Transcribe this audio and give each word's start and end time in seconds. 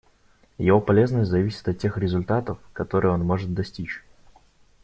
Его 0.57 0.81
полезность 0.81 1.29
зависит 1.29 1.67
от 1.67 1.77
тех 1.77 1.95
результатов, 1.99 2.57
которых 2.73 3.13
он 3.13 3.23
может 3.23 3.53
достичь. 3.53 4.03